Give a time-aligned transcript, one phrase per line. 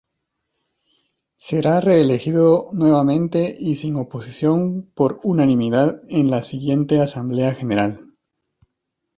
[1.37, 8.11] Será reelegido nuevamente y sin oposición por unanimidad en la siguiente asamblea general.